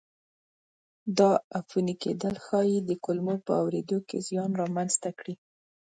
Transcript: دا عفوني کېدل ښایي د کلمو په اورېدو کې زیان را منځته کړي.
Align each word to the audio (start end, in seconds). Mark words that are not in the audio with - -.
دا 1.17 1.31
عفوني 1.59 1.95
کېدل 2.03 2.35
ښایي 2.45 2.77
د 2.83 2.91
کلمو 3.05 3.35
په 3.45 3.51
اورېدو 3.61 3.97
کې 4.07 4.17
زیان 4.27 4.51
را 4.59 4.65
منځته 4.75 5.09
کړي. 5.19 5.35